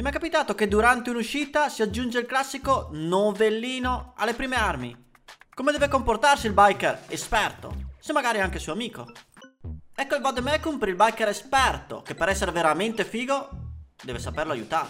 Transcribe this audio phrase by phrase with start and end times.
[0.00, 4.96] Ti è mai capitato che durante un'uscita si aggiunge il classico novellino alle prime armi?
[5.52, 9.12] Come deve comportarsi il biker esperto, se magari anche suo amico?
[9.94, 13.50] Ecco il vademecum per il biker esperto, che per essere veramente figo
[14.02, 14.88] deve saperlo aiutare.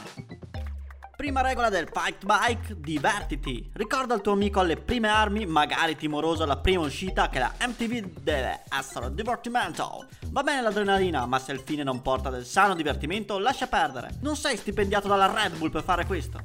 [1.20, 3.70] Prima regola del fight bike, divertiti.
[3.74, 8.20] Ricorda il tuo amico alle prime armi, magari timoroso alla prima uscita, che la MTV
[8.22, 10.06] deve essere divertimento.
[10.28, 14.14] Va bene l'adrenalina, ma se il fine non porta del sano divertimento, lascia perdere.
[14.22, 16.40] Non sei stipendiato dalla Red Bull per fare questo.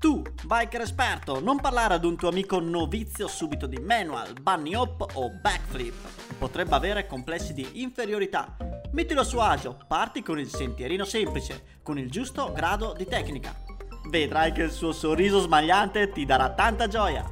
[0.00, 5.06] Tu, biker esperto, non parlare ad un tuo amico novizio subito di manual, bunny hop
[5.14, 6.36] o backflip.
[6.36, 8.56] Potrebbe avere complessi di inferiorità.
[8.90, 13.69] Mettilo a suo agio, parti con il sentierino semplice, con il giusto grado di tecnica
[14.06, 17.26] vedrai che il suo sorriso smagliante ti darà tanta gioia.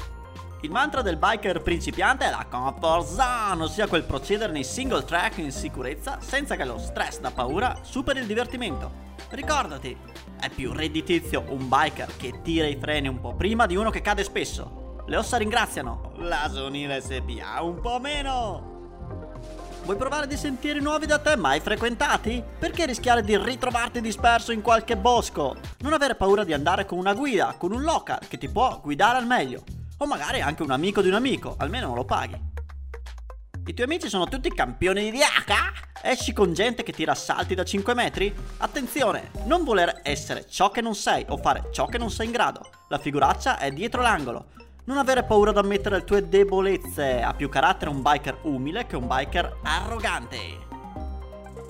[0.63, 5.39] Il mantra del biker principiante è la comfort zone, ossia quel procedere nei single track
[5.39, 9.07] in sicurezza senza che lo stress da paura superi il divertimento.
[9.31, 9.97] Ricordati,
[10.41, 14.01] è più redditizio un biker che tira i freni un po' prima di uno che
[14.01, 15.05] cade spesso.
[15.07, 18.78] Le ossa ringraziano, la Sonira SPA un po' meno.
[19.89, 22.45] Vuoi provare dei sentieri nuovi da te mai frequentati?
[22.59, 25.57] Perché rischiare di ritrovarti disperso in qualche bosco?
[25.79, 29.17] Non avere paura di andare con una guida, con un local che ti può guidare
[29.17, 29.65] al meglio.
[29.97, 32.39] O magari anche un amico di un amico, almeno non lo paghi.
[33.65, 35.73] I tuoi amici sono tutti campioni di diaca?
[36.03, 38.31] Esci con gente che tira salti da 5 metri?
[38.59, 42.33] Attenzione, non voler essere ciò che non sei o fare ciò che non sei in
[42.33, 42.69] grado.
[42.89, 44.49] La figuraccia è dietro l'angolo.
[44.89, 47.21] Non avere paura di ammettere le tue debolezze.
[47.21, 50.39] Ha più carattere un biker umile che un biker arrogante.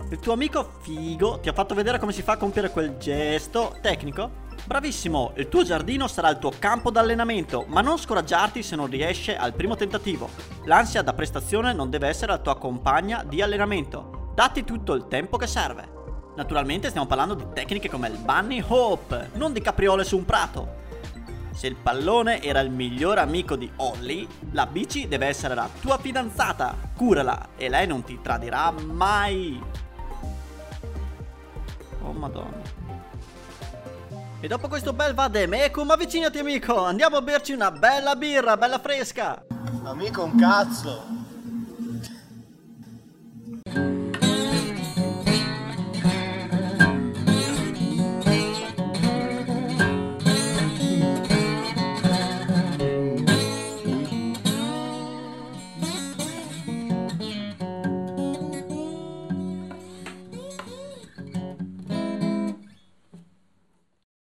[0.08, 3.76] Il tuo amico figo ti ha fatto vedere come si fa a compiere quel gesto
[3.82, 4.46] tecnico?
[4.64, 9.36] Bravissimo, il tuo giardino sarà il tuo campo d'allenamento, ma non scoraggiarti se non riesce
[9.36, 10.28] al primo tentativo.
[10.66, 14.30] L'ansia da prestazione non deve essere la tua compagna di allenamento.
[14.32, 15.96] Datti tutto il tempo che serve.
[16.36, 20.86] Naturalmente stiamo parlando di tecniche come il bunny hop, non di capriole su un prato.
[21.58, 25.98] Se il pallone era il miglior amico di Holly, la bici deve essere la tua
[25.98, 26.76] fidanzata.
[26.94, 29.60] Curala e lei non ti tradirà mai.
[32.00, 32.62] Oh madonna.
[34.38, 39.44] E dopo questo bel vademecum avvicinati amico, andiamo a berci una bella birra, bella fresca.
[39.82, 41.02] Amico un cazzo.